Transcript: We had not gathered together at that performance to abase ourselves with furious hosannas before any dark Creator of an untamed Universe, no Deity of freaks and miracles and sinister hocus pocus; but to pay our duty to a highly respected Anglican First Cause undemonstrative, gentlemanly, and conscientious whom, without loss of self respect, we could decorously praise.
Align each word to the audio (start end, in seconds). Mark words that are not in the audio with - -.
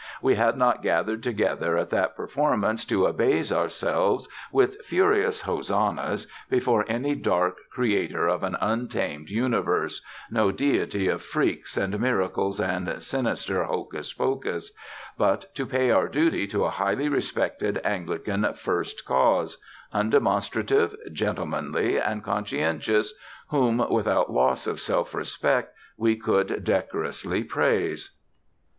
We 0.19 0.33
had 0.33 0.57
not 0.57 0.81
gathered 0.81 1.21
together 1.21 1.77
at 1.77 1.91
that 1.91 2.15
performance 2.17 2.85
to 2.85 3.05
abase 3.05 3.51
ourselves 3.51 4.27
with 4.51 4.77
furious 4.83 5.41
hosannas 5.41 6.25
before 6.49 6.85
any 6.87 7.13
dark 7.13 7.57
Creator 7.69 8.25
of 8.25 8.41
an 8.41 8.57
untamed 8.59 9.29
Universe, 9.29 10.01
no 10.31 10.51
Deity 10.51 11.07
of 11.07 11.21
freaks 11.21 11.77
and 11.77 11.99
miracles 11.99 12.59
and 12.59 12.95
sinister 13.03 13.65
hocus 13.65 14.11
pocus; 14.11 14.71
but 15.19 15.53
to 15.53 15.67
pay 15.67 15.91
our 15.91 16.07
duty 16.07 16.47
to 16.47 16.65
a 16.65 16.71
highly 16.71 17.07
respected 17.07 17.79
Anglican 17.83 18.51
First 18.55 19.05
Cause 19.05 19.59
undemonstrative, 19.93 20.95
gentlemanly, 21.13 21.99
and 21.99 22.23
conscientious 22.23 23.13
whom, 23.49 23.87
without 23.91 24.31
loss 24.31 24.65
of 24.65 24.79
self 24.79 25.13
respect, 25.13 25.75
we 25.95 26.15
could 26.15 26.63
decorously 26.63 27.43
praise. 27.43 28.17